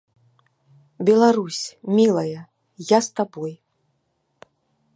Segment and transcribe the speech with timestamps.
[1.09, 1.59] Беларусь,
[1.99, 2.41] мілая,
[2.87, 3.53] я з табой.